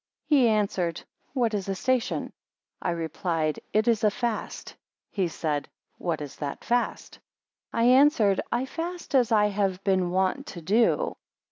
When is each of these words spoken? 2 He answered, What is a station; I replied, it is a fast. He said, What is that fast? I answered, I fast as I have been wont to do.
2 0.29 0.35
He 0.35 0.47
answered, 0.47 1.03
What 1.33 1.53
is 1.53 1.69
a 1.69 1.75
station; 1.75 2.33
I 2.81 2.89
replied, 2.89 3.59
it 3.71 3.87
is 3.87 4.03
a 4.03 4.09
fast. 4.09 4.75
He 5.11 5.27
said, 5.27 5.69
What 5.99 6.21
is 6.21 6.37
that 6.37 6.63
fast? 6.65 7.19
I 7.71 7.83
answered, 7.83 8.41
I 8.51 8.65
fast 8.65 9.13
as 9.13 9.31
I 9.31 9.49
have 9.49 9.83
been 9.83 10.09
wont 10.09 10.47
to 10.47 10.61
do. 10.63 11.17